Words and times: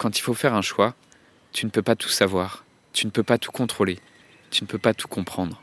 quand 0.00 0.18
il 0.18 0.22
faut 0.22 0.32
faire 0.32 0.54
un 0.54 0.62
choix, 0.62 0.94
tu 1.52 1.66
ne 1.66 1.70
peux 1.70 1.82
pas 1.82 1.94
tout 1.94 2.08
savoir, 2.08 2.64
tu 2.94 3.04
ne 3.04 3.10
peux 3.10 3.22
pas 3.22 3.36
tout 3.36 3.52
contrôler, 3.52 3.98
tu 4.50 4.64
ne 4.64 4.66
peux 4.66 4.78
pas 4.78 4.94
tout 4.94 5.08
comprendre. 5.08 5.62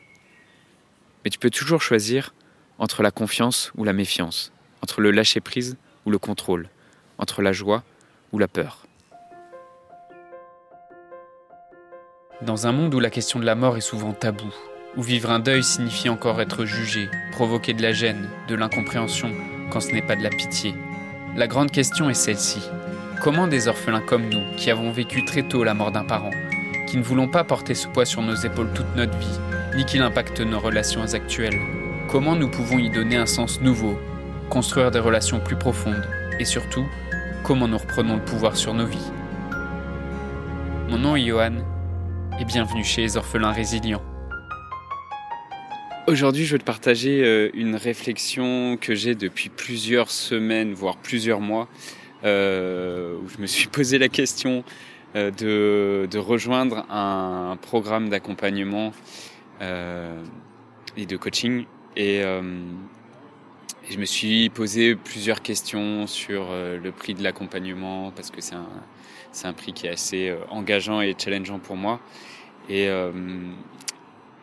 Mais 1.25 1.31
tu 1.31 1.39
peux 1.39 1.49
toujours 1.49 1.81
choisir 1.81 2.35
entre 2.77 3.01
la 3.01 3.09
confiance 3.09 3.71
ou 3.77 3.83
la 3.83 3.93
méfiance, 3.93 4.51
entre 4.83 5.01
le 5.01 5.09
lâcher-prise 5.09 5.75
ou 6.05 6.11
le 6.11 6.19
contrôle, 6.19 6.69
entre 7.17 7.41
la 7.41 7.51
joie 7.51 7.83
ou 8.31 8.37
la 8.37 8.47
peur. 8.47 8.85
Dans 12.43 12.67
un 12.67 12.73
monde 12.73 12.93
où 12.93 12.99
la 12.99 13.09
question 13.09 13.39
de 13.39 13.45
la 13.45 13.55
mort 13.55 13.75
est 13.75 13.81
souvent 13.81 14.13
taboue, 14.13 14.53
où 14.97 15.01
vivre 15.01 15.31
un 15.31 15.39
deuil 15.39 15.63
signifie 15.63 16.09
encore 16.09 16.39
être 16.41 16.63
jugé, 16.63 17.09
provoquer 17.31 17.73
de 17.73 17.81
la 17.81 17.91
gêne, 17.91 18.29
de 18.47 18.53
l'incompréhension, 18.53 19.33
quand 19.71 19.79
ce 19.79 19.93
n'est 19.93 20.05
pas 20.05 20.15
de 20.15 20.21
la 20.21 20.29
pitié, 20.29 20.75
la 21.35 21.47
grande 21.47 21.71
question 21.71 22.07
est 22.07 22.13
celle-ci. 22.13 22.61
Comment 23.21 23.47
des 23.47 23.67
orphelins 23.67 24.01
comme 24.01 24.29
nous, 24.29 24.43
qui 24.57 24.69
avons 24.69 24.91
vécu 24.91 25.25
très 25.25 25.41
tôt 25.41 25.63
la 25.63 25.73
mort 25.73 25.91
d'un 25.91 26.03
parent, 26.03 26.29
qui 26.85 26.97
ne 26.97 27.03
voulons 27.03 27.27
pas 27.27 27.43
porter 27.43 27.73
ce 27.73 27.87
poids 27.87 28.05
sur 28.05 28.21
nos 28.21 28.35
épaules 28.35 28.71
toute 28.75 28.95
notre 28.95 29.17
vie, 29.17 29.39
ni 29.75 29.85
qu'il 29.85 30.03
impacte 30.03 30.39
nos 30.39 30.59
relations 30.59 31.01
actuelles, 31.13 31.59
comment 32.09 32.35
nous 32.35 32.47
pouvons 32.47 32.77
y 32.77 32.91
donner 32.91 33.15
un 33.15 33.25
sens 33.25 33.59
nouveau, 33.59 33.97
construire 34.51 34.91
des 34.91 34.99
relations 34.99 35.39
plus 35.39 35.55
profondes, 35.55 36.07
et 36.39 36.45
surtout, 36.45 36.85
comment 37.43 37.67
nous 37.67 37.79
reprenons 37.79 38.17
le 38.17 38.23
pouvoir 38.23 38.55
sur 38.55 38.75
nos 38.75 38.85
vies 38.85 39.11
Mon 40.87 40.99
nom 40.99 41.15
est 41.15 41.25
Johan, 41.25 41.55
et 42.39 42.45
bienvenue 42.45 42.83
chez 42.83 43.01
les 43.01 43.17
orphelins 43.17 43.51
résilients. 43.51 44.03
Aujourd'hui, 46.05 46.45
je 46.45 46.53
veux 46.53 46.59
te 46.59 46.63
partager 46.63 47.23
euh, 47.23 47.49
une 47.55 47.75
réflexion 47.75 48.77
que 48.79 48.93
j'ai 48.95 49.15
depuis 49.15 49.49
plusieurs 49.49 50.11
semaines, 50.11 50.73
voire 50.73 50.95
plusieurs 50.97 51.41
mois, 51.41 51.67
où 52.23 53.27
je 53.27 53.37
me 53.39 53.45
suis 53.45 53.67
posé 53.67 53.97
la 53.97 54.09
question 54.09 54.63
euh, 55.15 55.31
de, 55.31 56.17
rejoindre 56.17 56.85
un 56.89 57.57
programme 57.61 58.09
d'accompagnement 58.09 58.91
et 59.61 61.05
de 61.05 61.17
coaching. 61.17 61.65
Et, 61.95 62.21
je 63.89 63.97
me 63.97 64.05
suis 64.05 64.49
posé 64.49 64.95
plusieurs 64.95 65.41
questions 65.41 66.07
sur 66.07 66.49
le 66.51 66.91
prix 66.91 67.13
de 67.13 67.23
l'accompagnement, 67.23 68.11
parce 68.11 68.31
que 68.31 68.41
c'est 68.41 68.55
un, 68.55 68.67
un 69.45 69.53
prix 69.53 69.71
qui 69.71 69.87
est 69.87 69.91
assez 69.91 70.35
engageant 70.49 70.99
et 70.99 71.15
challengeant 71.17 71.59
pour 71.59 71.77
moi. 71.77 72.01
Et, 72.67 72.89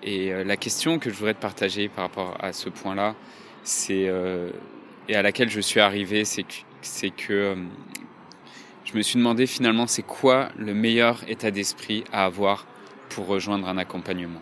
et 0.05 0.33
euh, 0.33 0.45
la 0.45 0.57
question 0.57 0.99
que 0.99 1.11
je 1.11 1.17
voudrais 1.17 1.35
te 1.35 1.41
partager 1.41 1.89
par 1.89 2.05
rapport 2.05 2.37
à 2.39 2.53
ce 2.53 2.69
point-là, 2.69 3.15
c'est 3.63 4.07
euh, 4.07 4.51
et 5.09 5.17
à 5.17 5.23
laquelle 5.23 5.49
je 5.49 5.61
suis 5.61 5.81
arrivé, 5.81 6.25
c'est 6.27 6.43
que, 6.43 6.55
c'est 6.85 7.11
que 7.11 7.33
euh, 7.33 7.55
je 8.85 8.97
me 8.97 9.03
suis 9.03 9.19
demandé 9.19 9.47
finalement 9.47 9.87
c'est 9.87 10.03
quoi 10.03 10.51
le 10.59 10.75
meilleur 10.75 11.23
état 11.29 11.51
d'esprit 11.51 12.05
à 12.13 12.25
avoir 12.25 12.67
pour 13.09 13.27
rejoindre 13.27 13.69
un 13.69 13.79
accompagnement? 13.79 14.41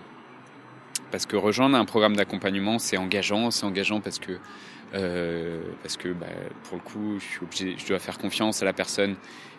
Parce 1.11 1.27
que 1.27 1.37
rejoindre 1.37 1.77
un 1.77 1.85
programme 1.85 2.17
d'accompagnement, 2.17 2.79
c'est 2.79 2.97
engageant, 2.97 3.51
c'est 3.51 3.65
engageant 3.65 4.01
parce 4.01 4.19
que 4.19 4.39
euh, 4.95 5.63
parce 5.83 5.97
que 5.97 6.09
bah, 6.09 6.27
pour 6.65 6.77
le 6.77 6.83
coup, 6.83 7.19
je 7.19 7.25
suis 7.25 7.43
obligé, 7.43 7.75
je 7.79 7.87
dois 7.87 7.98
faire 7.98 8.19
confiance 8.19 8.63
à 8.63 8.67
la 8.67 8.73
personne 8.73 9.17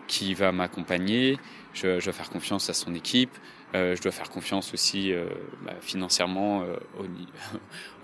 qui 0.07 0.33
va 0.35 0.51
m'accompagner, 0.51 1.39
je, 1.73 2.03
dois 2.03 2.13
faire 2.13 2.29
confiance 2.29 2.69
à 2.69 2.73
son 2.73 2.93
équipe, 2.93 3.35
euh, 3.73 3.95
je 3.95 4.01
dois 4.01 4.11
faire 4.11 4.29
confiance 4.29 4.73
aussi 4.73 5.11
bah, 5.65 5.73
financièrement 5.81 6.65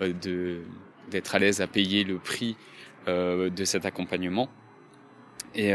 d'être 1.10 1.34
à 1.34 1.38
l'aise 1.38 1.60
à 1.60 1.66
payer 1.66 2.02
le 2.04 2.18
prix 2.18 2.56
de 3.06 3.64
cet 3.64 3.84
accompagnement. 3.84 4.48
Et 5.54 5.72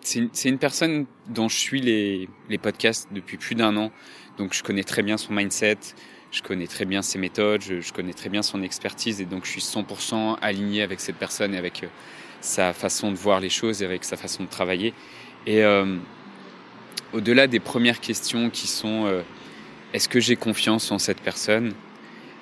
c'est 0.00 0.18
une, 0.20 0.30
une, 0.44 0.58
personne 0.58 1.06
dont 1.28 1.48
je 1.48 1.56
suis 1.56 1.80
les, 1.80 2.28
les 2.48 2.58
podcasts 2.58 3.08
depuis 3.12 3.36
plus 3.36 3.54
d'un 3.54 3.76
an, 3.76 3.90
donc 4.38 4.54
je 4.54 4.62
connais 4.62 4.84
très 4.84 5.02
bien 5.02 5.16
son 5.16 5.32
mindset, 5.32 5.78
je 6.30 6.42
connais 6.42 6.66
très 6.66 6.84
bien 6.84 7.02
ses 7.02 7.18
méthodes, 7.18 7.62
je, 7.62 7.80
je, 7.80 7.92
connais 7.92 8.12
très 8.12 8.28
bien 8.28 8.42
son 8.42 8.62
expertise, 8.62 9.20
et 9.20 9.24
donc 9.24 9.44
je 9.44 9.50
suis 9.50 9.60
100% 9.60 10.38
aligné 10.40 10.82
avec 10.82 11.00
cette 11.00 11.16
personne 11.16 11.54
et 11.54 11.58
avec 11.58 11.84
sa 12.40 12.72
façon 12.72 13.10
de 13.10 13.16
voir 13.16 13.40
les 13.40 13.50
choses 13.50 13.82
et 13.82 13.84
avec 13.84 14.04
sa 14.04 14.16
façon 14.16 14.44
de 14.44 14.48
travailler. 14.48 14.94
Et 15.46 15.64
euh, 15.64 15.96
au-delà 17.12 17.46
des 17.46 17.60
premières 17.60 18.00
questions 18.00 18.50
qui 18.50 18.66
sont 18.66 19.06
euh, 19.06 19.22
est-ce 19.92 20.08
que 20.08 20.20
j'ai 20.20 20.36
confiance 20.36 20.92
en 20.92 20.98
cette 20.98 21.20
personne? 21.20 21.72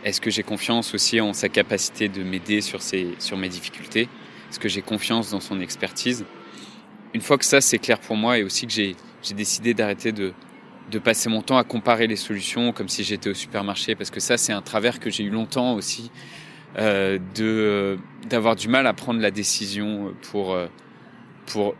Est-ce 0.04 0.20
que 0.20 0.30
j'ai 0.30 0.42
confiance 0.42 0.94
aussi 0.94 1.20
en 1.20 1.32
sa 1.32 1.48
capacité 1.48 2.08
de 2.08 2.22
m'aider 2.22 2.60
sur, 2.60 2.80
sur 2.82 3.36
mes 3.36 3.48
difficultés? 3.48 4.08
Est-ce 4.50 4.60
que 4.60 4.68
j'ai 4.68 4.82
confiance 4.82 5.30
dans 5.30 5.40
son 5.40 5.60
expertise. 5.60 6.24
Une 7.14 7.20
fois 7.20 7.38
que 7.38 7.44
ça 7.44 7.60
c'est 7.60 7.78
clair 7.78 7.98
pour 7.98 8.16
moi 8.16 8.38
et 8.38 8.42
aussi 8.42 8.66
que 8.66 8.72
j'ai 8.72 8.96
décidé 9.34 9.74
d'arrêter 9.74 10.12
de, 10.12 10.32
passer 11.02 11.28
mon 11.28 11.42
temps 11.42 11.58
à 11.58 11.64
comparer 11.64 12.06
les 12.06 12.16
solutions 12.16 12.72
comme 12.72 12.88
si 12.88 13.04
j'étais 13.04 13.30
au 13.30 13.34
supermarché 13.34 13.94
parce 13.94 14.10
que 14.10 14.20
ça 14.20 14.36
c'est 14.36 14.52
un 14.52 14.62
travers 14.62 14.98
que 14.98 15.10
j'ai 15.10 15.24
eu 15.24 15.30
longtemps 15.30 15.74
aussi 15.74 16.10
euh, 16.78 17.18
de 17.34 17.98
d'avoir 18.28 18.56
du 18.56 18.68
mal 18.68 18.86
à 18.86 18.94
prendre 18.94 19.20
la 19.20 19.30
décision 19.30 20.14
pour 20.22 20.54
euh, 20.54 20.68
pour 21.46 21.74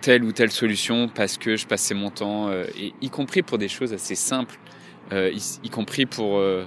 telle 0.00 0.24
ou 0.24 0.32
telle 0.32 0.50
solution 0.50 1.08
parce 1.08 1.38
que 1.38 1.56
je 1.56 1.66
passais 1.66 1.94
mon 1.94 2.10
temps, 2.10 2.48
euh, 2.48 2.64
et 2.78 2.92
y 3.00 3.10
compris 3.10 3.42
pour 3.42 3.58
des 3.58 3.68
choses 3.68 3.92
assez 3.92 4.14
simples, 4.14 4.58
euh, 5.12 5.32
y, 5.62 5.70
compris 5.70 6.06
pour 6.06 6.38
euh, 6.38 6.66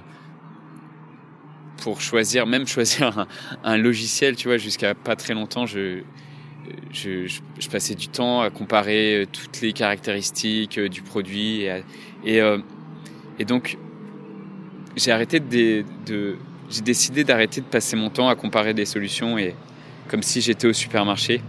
pour 1.82 2.00
choisir, 2.00 2.46
même 2.46 2.66
choisir 2.66 3.26
un, 3.64 3.76
logiciel, 3.76 4.36
tu 4.36 4.48
vois, 4.48 4.56
jusqu'à 4.56 4.94
pas 4.94 5.16
très 5.16 5.34
longtemps, 5.34 5.66
je, 5.66 6.02
je, 6.92 7.68
passais 7.70 7.94
du 7.94 8.08
temps 8.08 8.40
à 8.40 8.50
comparer 8.50 9.26
toutes 9.32 9.60
les 9.60 9.72
caractéristiques 9.72 10.78
du 10.78 11.02
produit 11.02 11.62
et, 11.62 11.82
et, 12.24 12.40
et 13.38 13.44
donc 13.44 13.76
j'ai 14.96 15.10
arrêté 15.10 15.40
de, 15.40 15.84
de 16.06 16.36
j'ai 16.70 16.82
décidé 16.82 17.24
d'arrêter 17.24 17.60
de 17.60 17.66
passer 17.66 17.96
mon 17.96 18.10
temps 18.10 18.28
à 18.28 18.34
comparer 18.34 18.74
des 18.74 18.86
solutions 18.86 19.36
et 19.38 19.54
comme 20.08 20.22
si 20.22 20.40
j'étais 20.40 20.66
au 20.66 20.72
supermarché. 20.72 21.42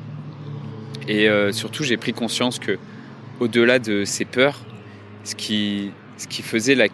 Et 1.08 1.30
euh, 1.30 1.52
surtout, 1.52 1.84
j'ai 1.84 1.98
pris 1.98 2.14
conscience 2.14 2.60
que, 2.60 2.78
au-delà 3.40 3.80
de 3.80 4.06
ces 4.06 4.26
peurs, 4.26 4.60
ce 5.24 5.36
qui, 5.36 5.92
ce, 6.18 6.28
qui 6.28 6.42
faisait 6.42 6.76
la, 6.76 6.88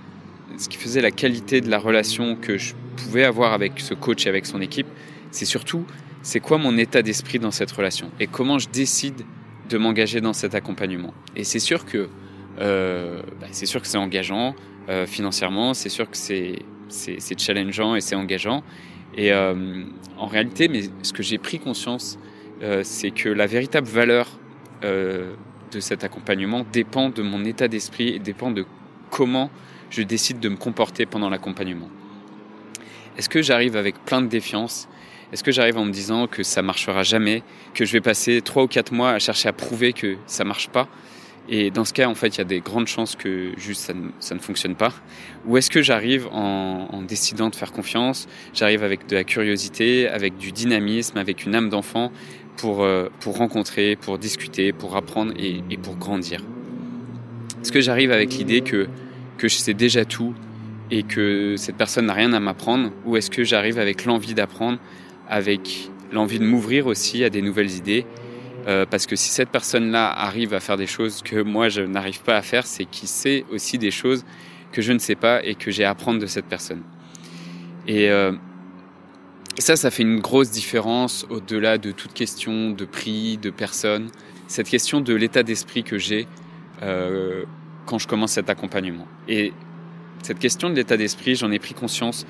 ce 0.57 0.69
qui 0.69 0.77
faisait 0.77 1.01
la 1.01 1.11
qualité 1.11 1.61
de 1.61 1.69
la 1.69 1.79
relation 1.79 2.35
que 2.35 2.57
je 2.57 2.73
pouvais 3.03 3.23
avoir 3.23 3.53
avec 3.53 3.79
ce 3.79 3.93
coach 3.93 4.25
et 4.25 4.29
avec 4.29 4.45
son 4.45 4.61
équipe, 4.61 4.87
c'est 5.31 5.45
surtout 5.45 5.85
c'est 6.21 6.39
quoi 6.39 6.57
mon 6.57 6.77
état 6.77 7.01
d'esprit 7.01 7.39
dans 7.39 7.51
cette 7.51 7.71
relation 7.71 8.11
et 8.19 8.27
comment 8.27 8.59
je 8.59 8.69
décide 8.69 9.23
de 9.69 9.77
m'engager 9.77 10.21
dans 10.21 10.33
cet 10.33 10.55
accompagnement. 10.55 11.13
Et 11.35 11.43
c'est 11.43 11.59
sûr 11.59 11.85
que 11.85 12.09
euh, 12.59 13.21
bah, 13.39 13.47
c'est 13.51 13.65
sûr 13.65 13.81
que 13.81 13.87
c'est 13.87 13.97
engageant 13.97 14.55
euh, 14.89 15.05
financièrement, 15.05 15.73
c'est 15.73 15.89
sûr 15.89 16.09
que 16.09 16.17
c'est 16.17 16.59
c'est 16.89 17.39
challengeant 17.39 17.95
et 17.95 18.01
c'est 18.01 18.15
engageant. 18.15 18.63
Et 19.15 19.31
euh, 19.31 19.83
en 20.17 20.25
réalité, 20.25 20.67
mais 20.67 20.81
ce 21.03 21.13
que 21.13 21.21
j'ai 21.21 21.37
pris 21.37 21.59
conscience, 21.59 22.17
c'est 22.83 23.11
que 23.11 23.29
la 23.29 23.45
véritable 23.45 23.87
valeur 23.87 24.27
de 24.81 25.79
cet 25.79 26.03
accompagnement 26.03 26.65
dépend 26.73 27.09
de 27.09 27.21
mon 27.21 27.45
état 27.45 27.67
d'esprit 27.69 28.09
et 28.09 28.19
dépend 28.19 28.51
de 28.51 28.65
comment 29.11 29.49
je 29.89 30.01
décide 30.01 30.39
de 30.39 30.49
me 30.49 30.57
comporter 30.57 31.05
pendant 31.05 31.29
l'accompagnement. 31.29 31.89
Est-ce 33.17 33.29
que 33.29 33.41
j'arrive 33.41 33.75
avec 33.75 34.03
plein 34.05 34.21
de 34.21 34.27
défiance? 34.27 34.87
Est-ce 35.31 35.43
que 35.43 35.51
j'arrive 35.51 35.77
en 35.77 35.85
me 35.85 35.91
disant 35.91 36.27
que 36.27 36.41
ça 36.41 36.61
marchera 36.61 37.03
jamais, 37.03 37.43
que 37.73 37.85
je 37.85 37.93
vais 37.93 38.01
passer 38.01 38.41
trois 38.41 38.63
ou 38.63 38.67
quatre 38.67 38.91
mois 38.91 39.11
à 39.11 39.19
chercher 39.19 39.49
à 39.49 39.53
prouver 39.53 39.93
que 39.93 40.17
ça 40.25 40.43
marche 40.43 40.69
pas? 40.69 40.87
Et 41.51 41.71
dans 41.71 41.85
ce 41.85 41.93
cas, 41.93 42.07
en 42.07 42.15
fait, 42.15 42.35
il 42.35 42.37
y 42.37 42.41
a 42.41 42.45
des 42.45 42.59
grandes 42.59 42.87
chances 42.87 43.15
que 43.15 43.51
juste 43.57 43.81
ça 43.81 43.93
ne, 43.93 44.35
ne 44.35 44.39
fonctionne 44.39 44.75
pas. 44.75 44.93
Ou 45.45 45.57
est-ce 45.57 45.69
que 45.69 45.81
j'arrive 45.81 46.27
en, 46.31 47.01
décidant 47.01 47.49
de 47.49 47.55
faire 47.55 47.71
confiance, 47.71 48.27
j'arrive 48.53 48.83
avec 48.83 49.07
de 49.07 49.15
la 49.15 49.23
curiosité, 49.23 50.07
avec 50.07 50.37
du 50.37 50.51
dynamisme, 50.51 51.17
avec 51.17 51.45
une 51.45 51.55
âme 51.55 51.69
d'enfant, 51.69 52.11
pour, 52.57 52.83
euh, 52.83 53.09
rencontrer, 53.25 53.95
pour 53.95 54.19
discuter, 54.19 54.73
pour 54.73 54.95
apprendre 54.95 55.33
et, 55.37 55.63
et 55.71 55.77
pour 55.77 55.95
grandir? 55.95 56.43
Est-ce 57.61 57.71
que 57.71 57.81
j'arrive 57.81 58.11
avec 58.11 58.33
l'idée 58.33 58.61
que, 58.61 58.87
que 59.37 59.47
je 59.47 59.55
sais 59.55 59.73
déjà 59.73 60.05
tout 60.05 60.35
et 60.91 61.03
que 61.03 61.55
cette 61.57 61.75
personne 61.75 62.07
n'a 62.07 62.13
rien 62.13 62.33
à 62.33 62.39
m'apprendre 62.39 62.91
Ou 63.05 63.17
est-ce 63.17 63.29
que 63.29 63.43
j'arrive 63.43 63.79
avec 63.79 64.05
l'envie 64.05 64.33
d'apprendre, 64.33 64.79
avec 65.27 65.91
l'envie 66.11 66.39
de 66.39 66.45
m'ouvrir 66.45 66.87
aussi 66.87 67.23
à 67.23 67.29
des 67.29 67.41
nouvelles 67.41 67.71
idées? 67.71 68.05
Euh, 68.67 68.85
parce 68.85 69.05
que 69.05 69.15
si 69.15 69.29
cette 69.29 69.49
personne-là 69.49 70.07
arrive 70.11 70.53
à 70.53 70.59
faire 70.59 70.77
des 70.77 70.87
choses 70.87 71.21
que 71.21 71.41
moi 71.41 71.69
je 71.69 71.81
n'arrive 71.81 72.21
pas 72.21 72.35
à 72.35 72.41
faire, 72.41 72.65
c'est 72.65 72.85
qu'il 72.85 73.07
sait 73.07 73.45
aussi 73.51 73.77
des 73.77 73.91
choses 73.91 74.25
que 74.71 74.81
je 74.81 74.91
ne 74.91 74.99
sais 74.99 75.15
pas 75.15 75.43
et 75.43 75.55
que 75.55 75.71
j'ai 75.71 75.85
à 75.85 75.91
apprendre 75.91 76.19
de 76.19 76.27
cette 76.27 76.45
personne. 76.45 76.83
Et 77.87 78.09
euh, 78.09 78.33
ça, 79.57 79.75
ça 79.75 79.91
fait 79.91 80.03
une 80.03 80.19
grosse 80.19 80.51
différence 80.51 81.25
au-delà 81.29 81.77
de 81.77 81.91
toute 81.91 82.13
question 82.13 82.71
de 82.71 82.85
prix, 82.85 83.37
de 83.37 83.49
personne. 83.49 84.09
Cette 84.47 84.67
question 84.67 85.01
de 85.01 85.13
l'état 85.13 85.43
d'esprit 85.43 85.83
que 85.83 85.97
j'ai 85.97 86.27
euh, 86.81 87.43
quand 87.85 87.97
je 87.97 88.07
commence 88.07 88.33
cet 88.33 88.49
accompagnement. 88.49 89.07
Cette 90.23 90.39
question 90.39 90.69
de 90.69 90.75
l'état 90.75 90.97
d'esprit, 90.97 91.35
j'en 91.35 91.51
ai 91.51 91.59
pris 91.59 91.73
conscience 91.73 92.25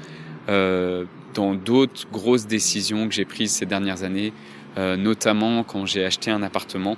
euh, 0.48 1.06
dans 1.34 1.54
d'autres 1.54 2.08
grosses 2.12 2.48
décisions 2.48 3.08
que 3.08 3.14
j'ai 3.14 3.26
prises 3.26 3.52
ces 3.52 3.66
dernières 3.66 4.04
années, 4.04 4.34
euh, 4.78 4.98
notamment 4.98 5.64
quand 5.64 5.86
j'ai 5.86 6.06
acheté 6.06 6.32
un 6.32 6.42
appartement. 6.42 6.98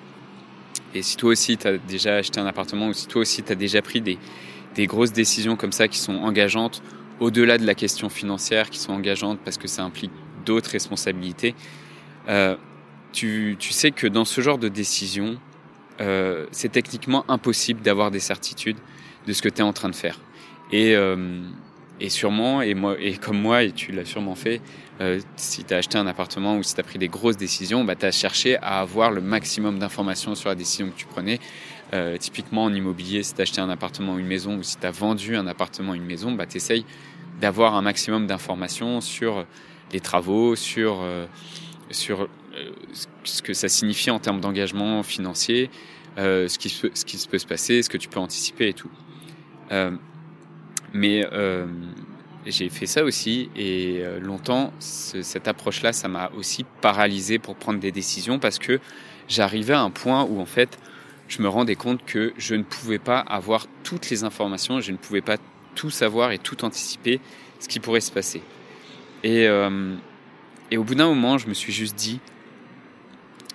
Et 0.93 1.01
si 1.01 1.17
toi 1.17 1.31
aussi 1.31 1.57
tu 1.57 1.67
as 1.67 1.77
déjà 1.77 2.15
acheté 2.15 2.39
un 2.39 2.45
appartement 2.45 2.87
ou 2.87 2.93
si 2.93 3.07
toi 3.07 3.21
aussi 3.21 3.43
tu 3.43 3.51
as 3.51 3.55
déjà 3.55 3.81
pris 3.81 4.01
des, 4.01 4.17
grosses 4.87 5.11
décisions 5.11 5.55
comme 5.55 5.71
ça 5.71 5.87
qui 5.87 5.99
sont 5.99 6.15
engageantes, 6.15 6.81
au-delà 7.19 7.57
de 7.57 7.65
la 7.65 7.75
question 7.75 8.09
financière, 8.09 8.69
qui 8.69 8.79
sont 8.79 8.93
engageantes 8.93 9.39
parce 9.43 9.57
que 9.57 9.67
ça 9.67 9.83
implique 9.83 10.11
d'autres 10.45 10.71
responsabilités, 10.71 11.53
euh, 12.29 12.55
tu, 13.11 13.57
sais 13.59 13.91
que 13.91 14.07
dans 14.07 14.25
ce 14.25 14.41
genre 14.41 14.57
de 14.57 14.69
décision, 14.69 15.37
c'est 16.51 16.71
techniquement 16.71 17.25
impossible 17.27 17.81
d'avoir 17.81 18.09
des 18.09 18.19
certitudes 18.19 18.77
de 19.27 19.33
ce 19.33 19.43
que 19.43 19.49
tu 19.49 19.59
es 19.59 19.61
en 19.61 19.73
train 19.73 19.89
de 19.89 19.95
faire. 19.95 20.17
Et, 20.71 20.95
euh, 20.95 21.41
et 21.99 22.09
sûrement, 22.09 22.61
et, 22.61 22.73
moi, 22.73 22.95
et 22.99 23.17
comme 23.17 23.39
moi, 23.39 23.63
et 23.63 23.71
tu 23.71 23.91
l'as 23.91 24.05
sûrement 24.05 24.35
fait, 24.35 24.61
euh, 25.01 25.19
si 25.35 25.63
tu 25.63 25.73
as 25.73 25.77
acheté 25.77 25.97
un 25.97 26.07
appartement 26.07 26.57
ou 26.57 26.63
si 26.63 26.73
tu 26.73 26.79
as 26.79 26.83
pris 26.83 26.97
des 26.97 27.09
grosses 27.09 27.37
décisions, 27.37 27.83
bah, 27.83 27.95
tu 27.95 28.05
as 28.05 28.11
cherché 28.11 28.57
à 28.57 28.79
avoir 28.79 29.11
le 29.11 29.21
maximum 29.21 29.79
d'informations 29.79 30.35
sur 30.35 30.49
la 30.49 30.55
décision 30.55 30.89
que 30.89 30.95
tu 30.95 31.05
prenais. 31.05 31.39
Euh, 31.93 32.17
typiquement 32.17 32.63
en 32.63 32.73
immobilier, 32.73 33.21
si 33.21 33.33
tu 33.33 33.41
as 33.41 33.43
acheté 33.43 33.59
un 33.59 33.69
appartement 33.69 34.13
ou 34.13 34.19
une 34.19 34.27
maison 34.27 34.57
ou 34.57 34.63
si 34.63 34.77
tu 34.77 34.85
as 34.87 34.91
vendu 34.91 35.35
un 35.35 35.45
appartement 35.45 35.91
ou 35.91 35.95
une 35.95 36.05
maison, 36.05 36.31
bah, 36.31 36.45
tu 36.45 36.57
essayes 36.57 36.85
d'avoir 37.41 37.75
un 37.75 37.81
maximum 37.81 38.27
d'informations 38.27 39.01
sur 39.01 39.45
les 39.91 39.99
travaux, 39.99 40.55
sur, 40.55 41.03
sur 41.89 42.29
ce 43.23 43.41
que 43.41 43.53
ça 43.53 43.67
signifie 43.67 44.09
en 44.09 44.19
termes 44.19 44.39
d'engagement 44.39 45.03
financier, 45.03 45.69
ce, 46.17 46.57
qui 46.57 46.69
ce 46.69 47.05
qui 47.05 47.27
peut 47.27 47.39
se 47.39 47.47
passer, 47.47 47.81
ce 47.81 47.89
que 47.89 47.97
tu 47.97 48.07
peux 48.07 48.19
anticiper 48.19 48.69
et 48.69 48.73
tout. 48.73 48.91
Mais 50.93 51.25
euh, 51.31 51.65
j'ai 52.45 52.69
fait 52.69 52.85
ça 52.85 53.03
aussi 53.03 53.49
et 53.55 53.99
euh, 54.01 54.19
longtemps, 54.19 54.73
ce, 54.79 55.21
cette 55.21 55.47
approche-là, 55.47 55.93
ça 55.93 56.07
m'a 56.07 56.31
aussi 56.35 56.65
paralysé 56.81 57.39
pour 57.39 57.55
prendre 57.55 57.79
des 57.79 57.91
décisions 57.91 58.39
parce 58.39 58.59
que 58.59 58.79
j'arrivais 59.27 59.73
à 59.73 59.81
un 59.81 59.91
point 59.91 60.23
où 60.23 60.39
en 60.39 60.45
fait, 60.45 60.77
je 61.27 61.41
me 61.41 61.47
rendais 61.47 61.75
compte 61.75 62.03
que 62.05 62.33
je 62.37 62.55
ne 62.55 62.63
pouvais 62.63 62.99
pas 62.99 63.19
avoir 63.19 63.67
toutes 63.83 64.09
les 64.09 64.23
informations, 64.23 64.81
je 64.81 64.91
ne 64.91 64.97
pouvais 64.97 65.21
pas 65.21 65.37
tout 65.75 65.89
savoir 65.89 66.31
et 66.31 66.39
tout 66.39 66.65
anticiper 66.65 67.21
ce 67.59 67.67
qui 67.67 67.79
pourrait 67.79 68.01
se 68.01 68.11
passer. 68.11 68.41
Et, 69.23 69.47
euh, 69.47 69.95
et 70.71 70.77
au 70.77 70.83
bout 70.83 70.95
d'un 70.95 71.07
moment, 71.07 71.37
je 71.37 71.47
me 71.47 71.53
suis 71.53 71.71
juste 71.71 71.95
dit, 71.95 72.19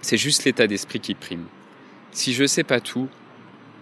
c'est 0.01 0.17
juste 0.17 0.45
l'état 0.45 0.67
d'esprit 0.67 1.01
qui 1.01 1.15
prime. 1.15 1.45
Si 2.13 2.33
je 2.33 2.47
sais 2.47 2.65
pas 2.65 2.81
tout 2.81 3.09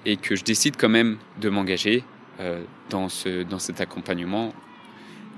et 0.06 0.16
que 0.16 0.34
je 0.34 0.42
décide 0.42 0.76
quand 0.76 0.88
même 0.88 1.18
de 1.40 1.48
m'engager 1.48 2.02
euh, 2.40 2.62
dans, 2.90 3.08
ce, 3.08 3.42
dans 3.42 3.58
cet 3.58 3.80
accompagnement, 3.80 4.54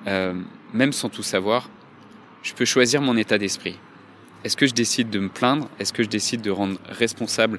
euh, 0.06 0.34
même 0.72 0.92
sans 0.92 1.08
tout 1.08 1.22
savoir, 1.22 1.68
je 2.42 2.54
peux 2.54 2.64
choisir 2.64 3.02
mon 3.02 3.16
état 3.16 3.38
d'esprit. 3.38 3.78
Est-ce 4.44 4.56
que 4.56 4.66
je 4.66 4.74
décide 4.74 5.10
de 5.10 5.18
me 5.18 5.28
plaindre? 5.28 5.68
Est-ce 5.80 5.92
que 5.92 6.02
je 6.02 6.08
décide 6.08 6.42
de 6.42 6.50
rendre 6.50 6.78
responsable 6.88 7.58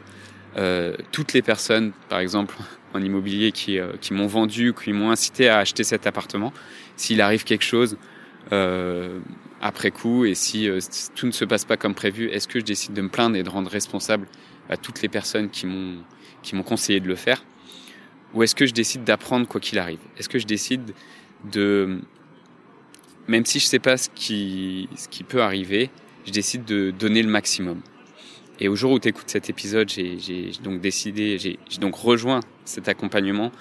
euh, 0.58 0.96
toutes 1.12 1.34
les 1.34 1.42
personnes, 1.42 1.92
par 2.10 2.20
exemple 2.20 2.56
en 2.94 3.02
immobilier, 3.02 3.52
qui, 3.52 3.80
euh, 3.80 3.94
qui 4.00 4.14
m'ont 4.14 4.28
vendu, 4.28 4.74
qui 4.74 4.94
m'ont 4.94 5.12
incité 5.12 5.50
à 5.50 5.58
acheter 5.58 5.84
cet 5.84 6.08
appartement? 6.08 6.54
S'il 6.96 7.22
arrive 7.22 7.44
quelque 7.44 7.66
chose 7.66 7.98
euh, 8.54 9.20
après 9.62 9.92
coup 9.92 10.24
et 10.24 10.36
si 10.36 10.70
tout 11.16 11.26
ne 11.26 11.32
se 11.32 11.44
passe 11.44 11.66
pas 11.66 11.76
comme 11.76 11.94
prévu, 11.94 12.30
est-ce 12.30 12.48
que 12.48 12.60
je 12.60 12.66
décide 12.66 12.94
de 12.94 13.02
me 13.02 13.10
plaindre 13.10 13.36
et 13.36 13.44
de 13.44 13.50
rendre 13.50 13.70
responsable 13.70 14.28
à 14.70 14.78
toutes 14.78 15.02
les 15.02 15.10
personnes 15.10 15.50
qui 15.50 15.66
m'ont 15.66 16.64
conseillé 16.64 17.00
de 17.00 17.08
le 17.08 17.16
faire? 17.16 17.44
Ou 18.38 18.44
est-ce 18.44 18.54
que 18.54 18.68
je 18.68 18.74
décide 18.74 19.04
d'apprendre 19.04 19.48
quoi 19.48 19.60
qu'il 19.60 19.80
arrive? 19.80 19.98
Est-ce 20.18 20.30
que 20.30 20.38
je 20.38 20.46
décide 20.46 20.94
de 21.52 22.00
même 23.28 23.46
si 23.46 23.60
je 23.60 23.66
sais 23.66 23.80
pas 23.80 23.98
ce 23.98 24.10
qui, 24.14 24.88
peut 25.28 25.42
arriver, 25.42 25.90
je 26.26 26.32
décide 26.32 26.64
de 26.64 26.92
donner 26.92 27.24
le 27.24 27.30
maximum. 27.30 27.82
Et 28.60 28.70
au 28.70 28.76
jour 28.76 28.92
où 28.92 29.00
tu 29.00 29.10
écoutes 29.10 29.30
cet 29.30 29.50
épisode, 29.50 29.90
j'ai 29.90 30.52
donc 30.64 30.82
décidé, 30.82 31.40
j'ai 31.40 31.58
donc 31.80 31.96
rejoint 31.96 32.40
cet 32.64 32.88
accompagnement 32.88 33.52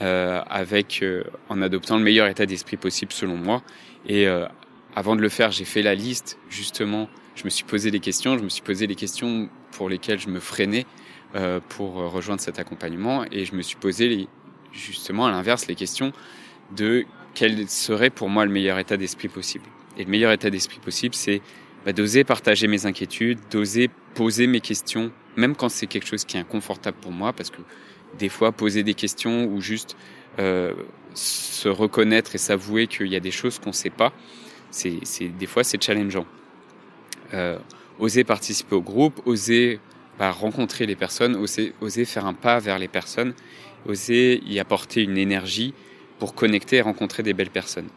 euh, 0.00 0.40
avec 0.48 1.00
euh, 1.02 1.24
en 1.48 1.60
adoptant 1.60 1.98
le 1.98 2.04
meilleur 2.04 2.28
état 2.28 2.46
d'esprit 2.46 2.76
possible 2.76 3.12
selon 3.12 3.36
moi. 3.36 3.62
Et 4.06 4.28
euh, 4.28 4.46
avant 4.94 5.16
de 5.16 5.22
le 5.22 5.28
faire, 5.28 5.50
j'ai 5.50 5.64
fait 5.64 5.82
la 5.82 5.96
liste 5.96 6.38
justement. 6.48 7.08
Je 7.34 7.44
me 7.44 7.50
suis 7.50 7.64
posé 7.64 7.90
des 7.90 8.00
questions, 8.00 8.38
je 8.38 8.44
me 8.44 8.48
suis 8.48 8.62
posé 8.62 8.86
les 8.86 8.94
questions 8.94 9.48
pour 9.72 9.88
lesquelles 9.88 10.20
je 10.20 10.28
me 10.28 10.40
freinais 10.40 10.86
euh, 11.34 11.60
pour 11.68 11.94
rejoindre 11.94 12.40
cet 12.40 12.58
accompagnement, 12.58 13.24
et 13.30 13.44
je 13.44 13.54
me 13.54 13.62
suis 13.62 13.76
posé 13.76 14.08
les, 14.08 14.28
justement 14.72 15.26
à 15.26 15.30
l'inverse 15.30 15.66
les 15.66 15.74
questions 15.74 16.12
de 16.76 17.04
quel 17.34 17.68
serait 17.68 18.10
pour 18.10 18.28
moi 18.28 18.44
le 18.44 18.50
meilleur 18.50 18.78
état 18.78 18.96
d'esprit 18.96 19.28
possible. 19.28 19.64
Et 19.96 20.04
le 20.04 20.10
meilleur 20.10 20.32
état 20.32 20.50
d'esprit 20.50 20.80
possible, 20.80 21.14
c'est 21.14 21.42
bah, 21.84 21.92
d'oser 21.92 22.24
partager 22.24 22.66
mes 22.66 22.86
inquiétudes, 22.86 23.38
d'oser 23.50 23.90
poser 24.14 24.46
mes 24.46 24.60
questions, 24.60 25.12
même 25.36 25.54
quand 25.54 25.68
c'est 25.68 25.86
quelque 25.86 26.06
chose 26.06 26.24
qui 26.24 26.36
est 26.36 26.40
inconfortable 26.40 26.96
pour 27.00 27.12
moi, 27.12 27.32
parce 27.32 27.50
que 27.50 27.60
des 28.18 28.28
fois, 28.28 28.52
poser 28.52 28.82
des 28.82 28.94
questions 28.94 29.44
ou 29.44 29.60
juste 29.60 29.96
euh, 30.38 30.74
se 31.14 31.68
reconnaître 31.68 32.34
et 32.34 32.38
s'avouer 32.38 32.86
qu'il 32.86 33.06
y 33.08 33.16
a 33.16 33.20
des 33.20 33.30
choses 33.30 33.58
qu'on 33.58 33.70
ne 33.70 33.74
sait 33.74 33.90
pas, 33.90 34.12
c'est, 34.70 34.98
c'est 35.04 35.28
des 35.28 35.46
fois 35.46 35.64
c'est 35.64 35.82
challengeant. 35.82 36.26
Euh, 37.34 37.58
oser 37.98 38.24
participer 38.24 38.74
au 38.74 38.80
groupe, 38.80 39.20
oser 39.26 39.80
rencontrer 40.28 40.84
les 40.84 40.96
personnes, 40.96 41.34
oser, 41.36 42.04
faire 42.04 42.26
un 42.26 42.34
pas 42.34 42.58
vers 42.58 42.78
les 42.78 42.88
personnes, 42.88 43.32
oser 43.86 44.42
y 44.46 44.58
apporter 44.58 45.02
une 45.02 45.16
énergie 45.16 45.72
pour 46.18 46.34
connecter 46.34 46.76
et 46.76 46.80
rencontrer 46.82 47.22
des 47.22 47.32
belles 47.32 47.50
personnes. 47.50 47.88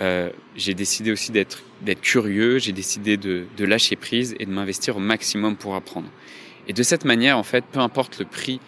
Euh, 0.00 0.30
j'ai 0.54 0.74
décidé 0.74 1.10
aussi 1.10 1.32
d'être 1.32 1.62
curieux, 2.00 2.58
j'ai 2.58 2.72
décidé 2.72 3.16
de, 3.16 3.46
lâcher 3.58 3.96
prise 3.96 4.36
et 4.38 4.46
de 4.46 4.50
m'investir 4.50 4.96
au 4.96 5.00
maximum 5.00 5.56
pour 5.56 5.74
apprendre. 5.74 6.08
Et 6.68 6.72
de 6.72 6.82
cette 6.82 7.04
manière, 7.04 7.36
en 7.38 7.42
fait, 7.42 7.64
peu 7.64 7.80
importe 7.80 8.20
le 8.20 8.26
prix 8.26 8.60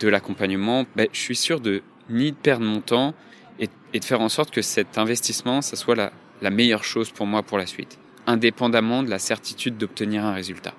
de 0.00 0.08
l'accompagnement, 0.08 0.86
ben, 0.96 1.06
je 1.12 1.20
suis 1.20 1.36
sûr 1.36 1.60
de 1.60 1.82
ni 2.08 2.32
de 2.32 2.36
perdre 2.36 2.64
mon 2.64 2.80
temps 2.80 3.14
et, 3.60 3.68
de 3.98 4.04
faire 4.04 4.20
en 4.20 4.28
sorte 4.28 4.50
que 4.50 4.62
cet 4.62 4.98
investissement, 4.98 5.62
ça 5.62 5.76
soit 5.76 5.94
la 5.94 6.50
meilleure 6.50 6.82
chose 6.82 7.10
pour 7.10 7.26
moi 7.26 7.44
pour 7.44 7.58
la 7.58 7.66
suite, 7.66 7.98
indépendamment 8.26 9.04
de 9.04 9.10
la 9.10 9.20
certitude 9.20 9.76
d'obtenir 9.76 10.24
un 10.24 10.32
résultat. 10.32 10.74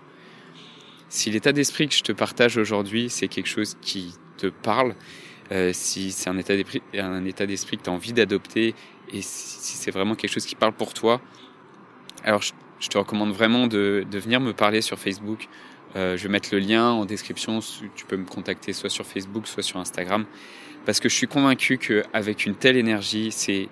Si 1.11 1.29
l'état 1.29 1.51
d'esprit 1.51 1.89
que 1.89 1.93
je 1.93 2.03
te 2.03 2.13
partage 2.13 2.55
aujourd'hui, 2.55 3.09
c'est 3.09 3.27
quelque 3.27 3.49
chose 3.49 3.75
qui 3.81 4.13
te 4.37 4.47
parle, 4.47 4.95
euh, 5.51 5.71
si 5.73 6.09
c'est 6.13 6.29
un 6.29 6.37
état 6.37 6.55
d'esprit, 6.55 6.79
que 7.77 7.83
tu 7.83 7.89
as 7.89 7.91
envie 7.91 8.13
d'adopter 8.13 8.73
et 9.11 9.21
si, 9.21 9.75
c'est 9.75 9.91
vraiment 9.91 10.15
quelque 10.15 10.31
chose 10.31 10.45
qui 10.45 10.55
parle 10.55 10.71
pour 10.71 10.93
toi, 10.93 11.19
alors 12.23 12.41
je, 12.41 12.87
te 12.87 12.97
recommande 12.97 13.33
vraiment 13.33 13.67
de, 13.67 14.05
de, 14.09 14.19
venir 14.19 14.39
me 14.39 14.53
parler 14.53 14.79
sur 14.79 14.97
Facebook. 14.97 15.49
Euh, 15.97 16.15
je 16.15 16.23
vais 16.23 16.29
mettre 16.29 16.47
le 16.53 16.59
lien 16.59 16.91
en 16.91 17.03
description. 17.03 17.59
Tu 17.93 18.05
peux 18.05 18.15
me 18.15 18.25
contacter 18.25 18.71
soit 18.71 18.89
sur 18.89 19.05
Facebook, 19.05 19.47
soit 19.47 19.63
sur 19.63 19.81
Instagram. 19.81 20.25
Parce 20.85 21.01
que 21.01 21.09
je 21.09 21.15
suis 21.15 21.27
convaincu 21.27 21.77
qu'avec 21.77 22.45
une 22.45 22.55
telle 22.55 22.77
énergie, 22.77 23.33
c'est 23.33 23.67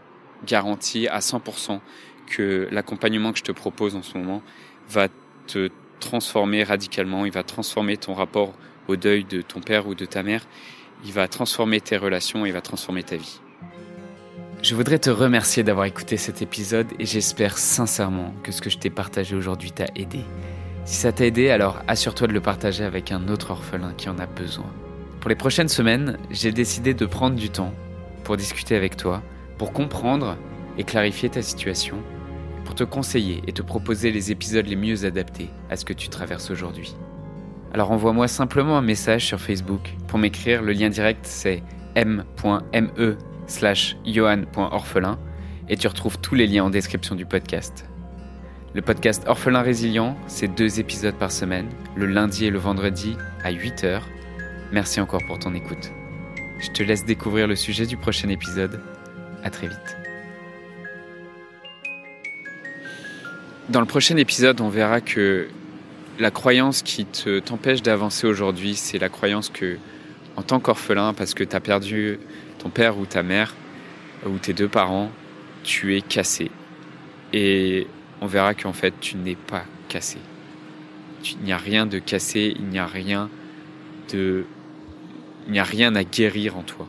garanti 0.45 1.07
à 1.07 1.19
100% 1.19 1.79
que 2.27 2.67
l'accompagnement 2.69 3.31
que 3.31 3.39
je 3.39 3.43
te 3.43 3.53
propose 3.53 3.95
en 3.95 4.03
ce 4.03 4.17
moment 4.17 4.43
va 4.89 5.07
te 5.47 5.69
transformer 5.99 6.63
radicalement. 6.63 7.25
Il 7.25 7.31
va 7.31 7.43
transformer 7.43 7.97
ton 7.97 8.13
rapport 8.13 8.53
au 8.87 8.95
deuil 8.95 9.23
de 9.23 9.41
ton 9.41 9.59
père 9.59 9.87
ou 9.87 9.95
de 9.95 10.05
ta 10.05 10.23
mère. 10.23 10.45
Il 11.05 11.13
va 11.13 11.27
transformer 11.27 11.79
tes 11.79 11.97
relations, 11.97 12.45
il 12.45 12.53
va 12.53 12.61
transformer 12.61 13.03
ta 13.03 13.15
vie. 13.15 13.39
Je 14.61 14.75
voudrais 14.75 14.99
te 14.99 15.09
remercier 15.09 15.63
d'avoir 15.63 15.85
écouté 15.85 16.17
cet 16.17 16.41
épisode 16.41 16.87
et 16.99 17.05
j'espère 17.05 17.57
sincèrement 17.57 18.33
que 18.43 18.51
ce 18.51 18.61
que 18.61 18.69
je 18.69 18.77
t'ai 18.77 18.89
partagé 18.89 19.35
aujourd'hui 19.35 19.71
t'a 19.71 19.85
aidé. 19.95 20.19
Si 20.83 20.95
ça 20.95 21.13
t'a 21.13 21.25
aidé, 21.25 21.49
alors 21.49 21.81
assure-toi 21.87 22.27
de 22.27 22.33
le 22.33 22.41
partager 22.41 22.83
avec 22.83 23.13
un 23.13 23.29
autre 23.29 23.51
orphelin 23.51 23.93
qui 23.95 24.09
en 24.09 24.19
a 24.19 24.25
besoin. 24.25 24.69
Pour 25.21 25.29
les 25.29 25.35
prochaines 25.35 25.69
semaines, 25.69 26.17
j'ai 26.29 26.51
décidé 26.51 26.93
de 26.93 27.05
prendre 27.05 27.37
du 27.37 27.49
temps 27.49 27.73
pour 28.25 28.35
discuter 28.35 28.75
avec 28.75 28.97
toi, 28.97 29.21
pour 29.57 29.71
comprendre 29.71 30.35
et 30.77 30.83
clarifier 30.83 31.29
ta 31.29 31.41
situation, 31.41 31.97
pour 32.69 32.75
te 32.75 32.83
conseiller 32.83 33.41
et 33.47 33.51
te 33.51 33.63
proposer 33.63 34.11
les 34.11 34.31
épisodes 34.31 34.67
les 34.67 34.75
mieux 34.75 35.03
adaptés 35.03 35.49
à 35.71 35.75
ce 35.75 35.85
que 35.85 35.93
tu 35.93 36.07
traverses 36.07 36.51
aujourd'hui. 36.51 36.95
Alors 37.73 37.89
envoie-moi 37.89 38.27
simplement 38.27 38.77
un 38.77 38.83
message 38.83 39.25
sur 39.25 39.41
Facebook. 39.41 39.95
Pour 40.07 40.19
m'écrire, 40.19 40.61
le 40.61 40.71
lien 40.73 40.89
direct 40.89 41.25
c'est 41.25 41.63
m.me 41.95 43.17
slash 43.47 43.97
johan.orphelin 44.05 45.17
et 45.67 45.77
tu 45.77 45.87
retrouves 45.87 46.19
tous 46.19 46.35
les 46.35 46.45
liens 46.45 46.65
en 46.65 46.69
description 46.69 47.15
du 47.15 47.25
podcast. 47.25 47.89
Le 48.75 48.83
podcast 48.83 49.23
Orphelin 49.25 49.63
Résilient, 49.63 50.15
c'est 50.27 50.47
deux 50.47 50.79
épisodes 50.79 51.15
par 51.15 51.31
semaine, 51.31 51.69
le 51.95 52.05
lundi 52.05 52.45
et 52.45 52.51
le 52.51 52.59
vendredi 52.59 53.17
à 53.43 53.51
8h. 53.51 54.01
Merci 54.71 55.01
encore 55.01 55.25
pour 55.25 55.39
ton 55.39 55.55
écoute. 55.55 55.91
Je 56.59 56.69
te 56.69 56.83
laisse 56.83 57.03
découvrir 57.03 57.47
le 57.47 57.55
sujet 57.55 57.87
du 57.87 57.97
prochain 57.97 58.29
épisode. 58.29 58.79
À 59.43 59.49
très 59.49 59.69
vite. 59.69 60.08
Dans 63.69 63.81
le 63.81 63.85
prochain 63.85 64.17
épisode, 64.17 64.61
on 64.61 64.69
verra 64.69 64.99
que 64.99 65.47
la 66.17 66.31
croyance 66.31 66.81
qui 66.81 67.05
te 67.05 67.37
t'empêche 67.37 67.83
d'avancer 67.83 68.25
aujourd'hui, 68.25 68.73
c'est 68.73 68.97
la 68.97 69.09
croyance 69.09 69.49
que, 69.49 69.77
en 70.35 70.41
tant 70.41 70.59
qu'orphelin, 70.59 71.13
parce 71.13 71.35
que 71.35 71.43
tu 71.43 71.55
as 71.55 71.59
perdu 71.59 72.19
ton 72.57 72.71
père 72.71 72.97
ou 72.97 73.05
ta 73.05 73.21
mère, 73.21 73.53
ou 74.25 74.39
tes 74.39 74.53
deux 74.53 74.67
parents, 74.67 75.11
tu 75.63 75.95
es 75.95 76.01
cassé. 76.01 76.49
Et 77.31 77.85
on 78.21 78.25
verra 78.25 78.55
qu'en 78.55 78.73
fait, 78.73 78.95
tu 78.99 79.17
n'es 79.17 79.35
pas 79.35 79.65
cassé. 79.87 80.17
Il 81.39 81.45
n'y 81.45 81.53
a 81.53 81.57
rien 81.57 81.85
de 81.85 81.99
cassé, 81.99 82.55
il 82.57 82.65
n'y 82.65 82.79
a 82.79 82.87
rien 82.87 83.29
de... 84.11 84.45
Il 85.45 85.53
n'y 85.53 85.59
a 85.59 85.63
rien 85.63 85.95
à 85.95 86.03
guérir 86.03 86.57
en 86.57 86.63
toi. 86.63 86.87